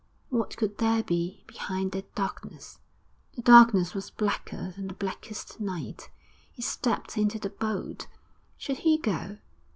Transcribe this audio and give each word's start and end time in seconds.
What 0.29 0.57
could 0.57 0.79
there 0.79 1.03
be 1.03 1.43
behind 1.45 1.91
that 1.91 2.15
darkness? 2.15 2.79
The 3.35 3.43
darkness 3.43 3.93
was 3.93 4.09
blacker 4.09 4.71
than 4.75 4.87
the 4.87 4.95
blackest 4.95 5.59
night. 5.59 6.09
He 6.51 6.63
stepped 6.63 7.19
into 7.19 7.37
the 7.37 7.51
boat. 7.51 8.07
Should 8.57 8.77
he 8.77 8.97
go? 8.97 9.37